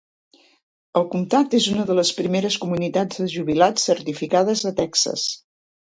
El 1.01 1.05
comtat 1.11 1.57
és 1.57 1.67
una 1.73 1.85
de 1.91 1.97
les 1.99 2.11
primeres 2.21 2.57
comunitats 2.63 3.23
de 3.23 3.27
jubilats 3.37 3.89
certificades 3.93 4.65
de 4.69 4.77
Texas. 4.81 5.29